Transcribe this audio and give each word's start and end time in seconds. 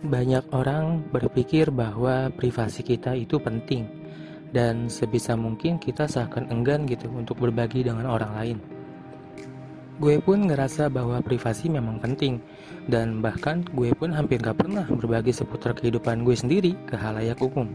Banyak 0.00 0.48
orang 0.56 1.04
berpikir 1.12 1.68
bahwa 1.68 2.32
privasi 2.32 2.80
kita 2.80 3.12
itu 3.12 3.36
penting 3.36 3.84
dan 4.48 4.88
sebisa 4.88 5.36
mungkin 5.36 5.76
kita 5.76 6.08
seakan 6.08 6.48
enggan 6.48 6.88
gitu 6.88 7.12
untuk 7.12 7.36
berbagi 7.36 7.84
dengan 7.84 8.08
orang 8.08 8.32
lain. 8.32 8.58
Gue 10.00 10.16
pun 10.16 10.48
ngerasa 10.48 10.88
bahwa 10.88 11.20
privasi 11.20 11.68
memang 11.68 12.00
penting 12.00 12.40
dan 12.88 13.20
bahkan 13.20 13.60
gue 13.76 13.92
pun 13.92 14.16
hampir 14.16 14.40
gak 14.40 14.64
pernah 14.64 14.88
berbagi 14.88 15.36
seputar 15.36 15.76
kehidupan 15.76 16.24
gue 16.24 16.32
sendiri 16.32 16.72
ke 16.88 16.96
halayak 16.96 17.36
umum. 17.36 17.68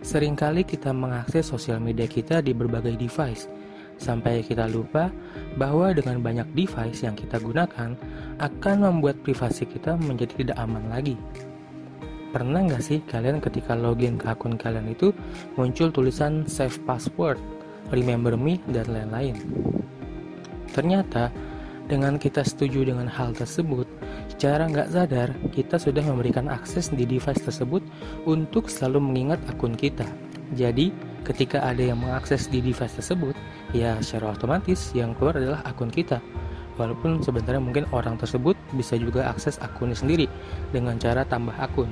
Seringkali 0.00 0.64
kita 0.64 0.96
mengakses 0.96 1.44
sosial 1.52 1.76
media 1.76 2.08
kita 2.08 2.40
di 2.40 2.56
berbagai 2.56 2.96
device 2.96 3.52
sampai 3.98 4.42
kita 4.42 4.66
lupa 4.68 5.10
bahwa 5.54 5.94
dengan 5.94 6.20
banyak 6.20 6.48
device 6.52 7.06
yang 7.06 7.14
kita 7.14 7.38
gunakan 7.38 7.94
akan 8.42 8.76
membuat 8.78 9.20
privasi 9.22 9.64
kita 9.64 9.94
menjadi 9.98 10.32
tidak 10.44 10.56
aman 10.58 10.86
lagi. 10.90 11.14
Pernah 12.34 12.66
nggak 12.66 12.82
sih 12.82 12.98
kalian 13.06 13.38
ketika 13.38 13.78
login 13.78 14.18
ke 14.18 14.26
akun 14.26 14.58
kalian 14.58 14.90
itu 14.90 15.14
muncul 15.54 15.94
tulisan 15.94 16.42
save 16.50 16.74
password, 16.82 17.38
remember 17.94 18.34
me, 18.34 18.58
dan 18.74 18.90
lain-lain? 18.90 19.38
Ternyata 20.74 21.30
dengan 21.86 22.18
kita 22.18 22.42
setuju 22.42 22.90
dengan 22.90 23.06
hal 23.06 23.38
tersebut, 23.38 23.86
secara 24.34 24.66
nggak 24.66 24.90
sadar 24.90 25.30
kita 25.54 25.78
sudah 25.78 26.02
memberikan 26.02 26.50
akses 26.50 26.90
di 26.90 27.06
device 27.06 27.44
tersebut 27.44 27.86
untuk 28.26 28.66
selalu 28.66 28.98
mengingat 29.14 29.38
akun 29.46 29.78
kita. 29.78 30.08
Jadi, 30.58 30.90
ketika 31.24 31.64
ada 31.64 31.80
yang 31.80 31.98
mengakses 31.98 32.46
di 32.52 32.60
device 32.60 33.00
tersebut, 33.00 33.34
ya 33.72 33.96
secara 34.04 34.36
otomatis 34.36 34.92
yang 34.92 35.16
keluar 35.16 35.40
adalah 35.40 35.60
akun 35.64 35.88
kita. 35.88 36.20
Walaupun 36.74 37.22
sebenarnya 37.22 37.62
mungkin 37.62 37.86
orang 37.94 38.18
tersebut 38.18 38.58
bisa 38.74 38.98
juga 38.98 39.30
akses 39.30 39.62
akunnya 39.62 39.94
sendiri 39.94 40.26
dengan 40.74 40.98
cara 40.98 41.22
tambah 41.22 41.54
akun. 41.56 41.88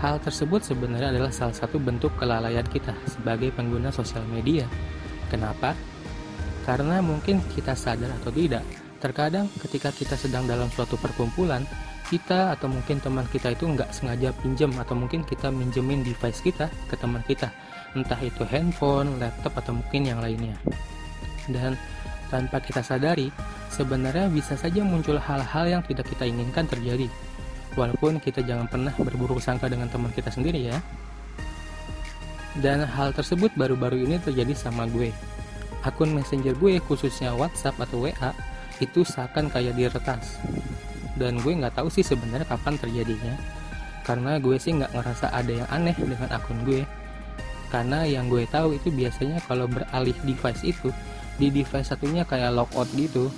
Hal 0.00 0.20
tersebut 0.20 0.64
sebenarnya 0.64 1.14
adalah 1.14 1.32
salah 1.32 1.56
satu 1.56 1.80
bentuk 1.80 2.12
kelalaian 2.20 2.64
kita 2.66 2.92
sebagai 3.08 3.52
pengguna 3.54 3.88
sosial 3.88 4.24
media. 4.28 4.68
Kenapa? 5.32 5.72
Karena 6.64 7.04
mungkin 7.04 7.44
kita 7.52 7.76
sadar 7.76 8.12
atau 8.20 8.32
tidak, 8.32 8.64
terkadang 9.00 9.48
ketika 9.60 9.92
kita 9.92 10.16
sedang 10.16 10.48
dalam 10.48 10.72
suatu 10.72 10.96
perkumpulan, 10.96 11.68
kita 12.08 12.54
atau 12.54 12.68
mungkin 12.68 13.00
teman 13.00 13.24
kita 13.32 13.56
itu 13.56 13.64
nggak 13.64 13.90
sengaja 13.90 14.30
pinjam 14.44 14.70
atau 14.76 14.92
mungkin 14.92 15.24
kita 15.24 15.48
minjemin 15.48 16.04
device 16.04 16.44
kita 16.44 16.68
ke 16.88 16.94
teman 17.00 17.24
kita 17.24 17.48
entah 17.94 18.18
itu 18.20 18.42
handphone, 18.44 19.16
laptop, 19.22 19.54
atau 19.62 19.72
mungkin 19.78 20.02
yang 20.04 20.18
lainnya. 20.18 20.58
Dan 21.46 21.78
tanpa 22.28 22.58
kita 22.58 22.82
sadari, 22.82 23.30
sebenarnya 23.70 24.26
bisa 24.28 24.58
saja 24.58 24.82
muncul 24.82 25.16
hal-hal 25.16 25.64
yang 25.70 25.82
tidak 25.86 26.10
kita 26.10 26.26
inginkan 26.26 26.66
terjadi. 26.66 27.06
Walaupun 27.74 28.22
kita 28.22 28.42
jangan 28.42 28.70
pernah 28.70 28.94
berburuk 28.94 29.42
sangka 29.42 29.66
dengan 29.70 29.90
teman 29.90 30.10
kita 30.14 30.30
sendiri 30.30 30.70
ya. 30.70 30.78
Dan 32.54 32.86
hal 32.86 33.10
tersebut 33.10 33.50
baru-baru 33.58 34.06
ini 34.06 34.22
terjadi 34.22 34.54
sama 34.54 34.86
gue. 34.86 35.10
Akun 35.82 36.14
messenger 36.14 36.54
gue 36.54 36.78
khususnya 36.78 37.34
WhatsApp 37.34 37.82
atau 37.82 38.06
WA 38.06 38.30
itu 38.78 39.02
seakan 39.02 39.50
kayak 39.50 39.74
diretas. 39.74 40.38
Dan 41.14 41.38
gue 41.40 41.52
nggak 41.54 41.78
tahu 41.78 41.88
sih 41.90 42.02
sebenarnya 42.02 42.46
kapan 42.46 42.74
terjadinya. 42.78 43.34
Karena 44.04 44.36
gue 44.36 44.56
sih 44.60 44.74
nggak 44.76 44.92
ngerasa 44.92 45.32
ada 45.32 45.52
yang 45.52 45.68
aneh 45.70 45.96
dengan 45.96 46.28
akun 46.34 46.60
gue. 46.66 46.82
Karena 47.72 48.06
yang 48.06 48.30
gue 48.30 48.46
tahu 48.46 48.76
itu 48.78 48.92
biasanya 48.92 49.42
kalau 49.46 49.66
beralih 49.66 50.14
device 50.22 50.62
itu 50.62 50.90
di 51.40 51.50
device 51.50 51.90
satunya 51.90 52.22
kayak 52.22 52.54
logout 52.54 52.86
gitu. 52.94 53.30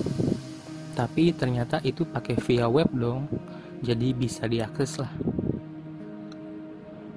Tapi 0.96 1.33
ternyata 1.36 1.80
itu 1.84 2.05
pakai 2.05 2.36
via 2.41 2.66
web 2.68 2.88
dong. 2.92 3.28
Jadi 3.84 4.16
bisa 4.16 4.48
diakses 4.48 4.98
lah. 5.00 5.12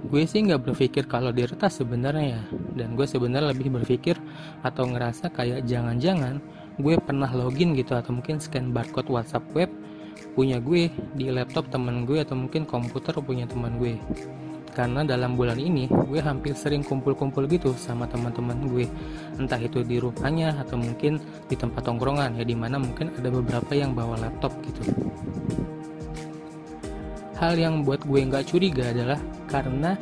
Gue 0.10 0.26
sih 0.26 0.42
nggak 0.42 0.72
berpikir 0.72 1.06
kalau 1.06 1.32
diretas 1.32 1.80
sebenarnya 1.80 2.40
ya. 2.40 2.44
Dan 2.76 2.96
gue 2.96 3.08
sebenarnya 3.08 3.52
lebih 3.52 3.72
berpikir 3.72 4.16
atau 4.64 4.88
ngerasa 4.88 5.32
kayak 5.32 5.68
jangan-jangan 5.68 6.40
gue 6.80 6.96
pernah 6.96 7.28
login 7.36 7.76
gitu 7.76 7.92
atau 7.92 8.16
mungkin 8.16 8.40
scan 8.40 8.72
barcode 8.72 9.12
WhatsApp 9.12 9.44
web 9.52 9.68
punya 10.34 10.62
gue 10.62 10.88
di 11.16 11.28
laptop 11.32 11.68
temen 11.68 12.08
gue 12.08 12.24
atau 12.24 12.36
mungkin 12.38 12.64
komputer 12.64 13.16
punya 13.20 13.44
teman 13.50 13.76
gue. 13.76 14.00
Karena 14.70 15.04
dalam 15.04 15.36
bulan 15.36 15.60
ini 15.60 15.90
gue 15.90 16.22
hampir 16.24 16.56
sering 16.56 16.86
kumpul-kumpul 16.86 17.44
gitu 17.50 17.76
sama 17.76 18.08
teman-teman 18.08 18.70
gue. 18.70 18.86
Entah 19.36 19.60
itu 19.60 19.84
di 19.84 20.00
rumahnya 20.00 20.56
atau 20.62 20.80
mungkin 20.80 21.20
di 21.50 21.56
tempat 21.58 21.84
tongkrongan 21.84 22.40
ya 22.40 22.46
di 22.48 22.56
mana 22.56 22.80
mungkin 22.80 23.12
ada 23.18 23.28
beberapa 23.28 23.76
yang 23.76 23.92
bawa 23.92 24.16
laptop 24.22 24.56
gitu. 24.64 24.82
Hal 27.40 27.56
yang 27.60 27.84
buat 27.84 28.04
gue 28.04 28.20
nggak 28.20 28.52
curiga 28.52 28.92
adalah 28.92 29.20
karena 29.48 29.96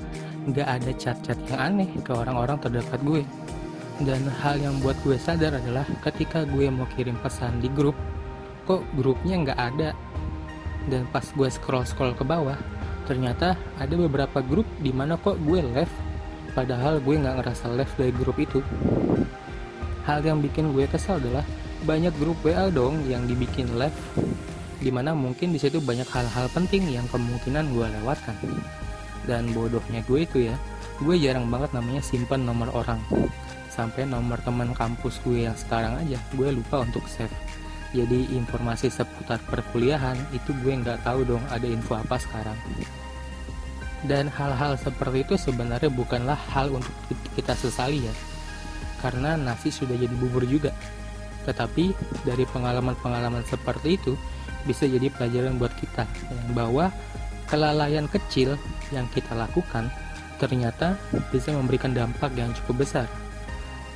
nggak 0.47 0.67
ada 0.67 0.91
chat-chat 0.93 1.37
yang 1.49 1.59
aneh 1.73 1.89
ke 2.05 2.11
orang-orang 2.13 2.61
terdekat 2.61 3.01
gue. 3.01 3.23
Dan 3.97 4.29
hal 4.29 4.61
yang 4.61 4.77
buat 4.77 4.93
gue 5.01 5.17
sadar 5.17 5.57
adalah 5.57 5.85
ketika 6.05 6.45
gue 6.45 6.69
mau 6.69 6.85
kirim 6.93 7.17
pesan 7.17 7.57
di 7.57 7.69
grup 7.73 7.97
kok 8.67 8.83
grupnya 8.99 9.35
nggak 9.47 9.59
ada 9.73 9.95
dan 10.87 11.03
pas 11.11 11.23
gue 11.23 11.47
scroll-scroll 11.51 12.15
ke 12.15 12.23
bawah 12.23 12.55
ternyata 13.07 13.55
ada 13.79 13.95
beberapa 13.95 14.43
grup 14.43 14.67
di 14.83 14.91
mana 14.91 15.15
kok 15.15 15.39
gue 15.39 15.63
left 15.63 15.95
padahal 16.51 16.97
gue 16.99 17.15
nggak 17.21 17.37
ngerasa 17.37 17.69
left 17.77 17.93
dari 18.01 18.09
grup 18.09 18.35
itu. 18.41 18.65
Hal 20.09 20.25
yang 20.25 20.41
bikin 20.41 20.73
gue 20.73 20.89
kesal 20.89 21.21
adalah 21.21 21.45
banyak 21.85 22.11
grup 22.17 22.41
WA 22.41 22.73
dong 22.73 23.05
yang 23.05 23.29
dibikin 23.29 23.69
left 23.77 23.95
di 24.81 24.89
mana 24.89 25.13
mungkin 25.13 25.53
di 25.53 25.59
situ 25.61 25.77
banyak 25.77 26.09
hal-hal 26.09 26.49
penting 26.49 26.89
yang 26.89 27.05
kemungkinan 27.13 27.69
gue 27.71 27.85
lewatkan. 28.01 28.35
Dan 29.29 29.53
bodohnya 29.53 30.01
gue 30.09 30.25
itu 30.25 30.49
ya 30.49 30.55
gue 30.97 31.15
jarang 31.21 31.45
banget 31.47 31.71
namanya 31.77 32.01
simpan 32.01 32.41
nomor 32.41 32.73
orang. 32.73 32.97
Sampai 33.69 34.09
nomor 34.09 34.41
teman 34.41 34.73
kampus 34.73 35.21
gue 35.21 35.45
yang 35.45 35.53
sekarang 35.53 36.01
aja 36.01 36.17
gue 36.33 36.49
lupa 36.49 36.81
untuk 36.81 37.05
save 37.05 37.29
jadi 37.97 38.19
informasi 38.37 38.93
seputar 38.93 39.41
perkuliahan 39.49 40.17
itu 40.29 40.53
gue 40.61 40.73
nggak 40.77 41.01
tahu 41.01 41.25
dong 41.25 41.41
ada 41.49 41.65
info 41.65 41.97
apa 41.97 42.21
sekarang. 42.21 42.57
Dan 44.05 44.29
hal-hal 44.29 44.77
seperti 44.77 45.25
itu 45.25 45.35
sebenarnya 45.41 45.89
bukanlah 45.89 46.37
hal 46.53 46.69
untuk 46.69 46.93
kita 47.33 47.57
sesali 47.57 48.05
ya. 48.05 48.13
Karena 49.01 49.33
nasi 49.33 49.73
sudah 49.73 49.97
jadi 49.97 50.13
bubur 50.13 50.45
juga. 50.45 50.69
Tetapi 51.49 51.97
dari 52.21 52.45
pengalaman-pengalaman 52.45 53.41
seperti 53.49 53.97
itu 53.97 54.13
bisa 54.69 54.85
jadi 54.85 55.09
pelajaran 55.09 55.57
buat 55.57 55.73
kita. 55.81 56.05
Bahwa 56.53 56.93
kelalaian 57.49 58.05
kecil 58.05 58.53
yang 58.93 59.09
kita 59.09 59.33
lakukan 59.33 59.89
ternyata 60.37 60.93
bisa 61.33 61.49
memberikan 61.49 61.97
dampak 61.97 62.37
yang 62.37 62.53
cukup 62.61 62.85
besar. 62.85 63.09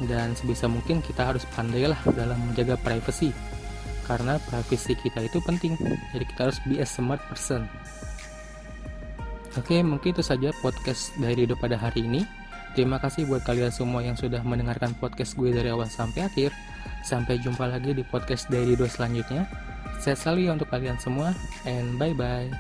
Dan 0.02 0.34
sebisa 0.34 0.66
mungkin 0.66 1.06
kita 1.06 1.30
harus 1.30 1.46
pandailah 1.54 2.02
dalam 2.18 2.42
menjaga 2.42 2.74
privasi 2.82 3.30
karena 4.12 4.36
privasi 4.44 5.00
kita 5.00 5.24
itu 5.24 5.40
penting. 5.40 5.80
Jadi 6.12 6.26
kita 6.28 6.52
harus 6.52 6.60
be 6.68 6.84
a 6.84 6.88
smart 6.88 7.24
person. 7.32 7.64
Oke 9.56 9.80
mungkin 9.84 10.12
itu 10.12 10.24
saja 10.24 10.52
podcast 10.60 11.16
dari 11.16 11.48
hidup 11.48 11.64
pada 11.64 11.80
hari 11.80 12.04
ini. 12.04 12.28
Terima 12.76 13.00
kasih 13.00 13.28
buat 13.28 13.44
kalian 13.44 13.72
semua 13.72 14.00
yang 14.04 14.16
sudah 14.16 14.40
mendengarkan 14.44 14.96
podcast 15.00 15.36
gue 15.36 15.52
dari 15.52 15.72
awal 15.72 15.88
sampai 15.88 16.28
akhir. 16.28 16.52
Sampai 17.04 17.40
jumpa 17.40 17.68
lagi 17.68 17.96
di 17.96 18.04
podcast 18.04 18.48
dari 18.48 18.76
hidup 18.76 18.92
selanjutnya. 18.92 19.48
Saya 20.00 20.16
selalu 20.20 20.48
ya 20.48 20.52
untuk 20.56 20.68
kalian 20.72 20.98
semua 21.00 21.32
and 21.64 21.96
bye 21.96 22.16
bye 22.16 22.52